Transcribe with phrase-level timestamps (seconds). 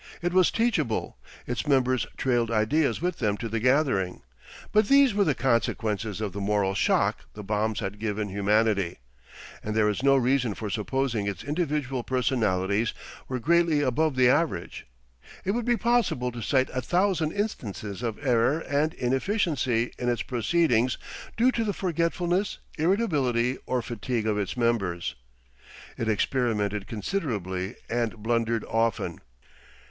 [0.23, 4.23] It was teachable, its members trailed ideas with them to the gathering,
[4.71, 8.97] but these were the consequences of the 'moral shock' the bombs had given humanity,
[9.63, 12.95] and there is no reason for supposing its individual personalities
[13.27, 14.87] were greatly above the average.
[15.45, 20.23] It would be possible to cite a thousand instances of error and inefficiency in its
[20.23, 20.97] proceedings
[21.37, 25.13] due to the forgetfulness, irritability, or fatigue of its members.
[25.95, 29.19] It experimented considerably and blundered often.